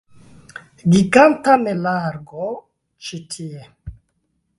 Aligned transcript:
Giganta 0.93 1.53
meleagro 1.65 2.47
ĉi 3.09 3.21
tie! 3.35 3.63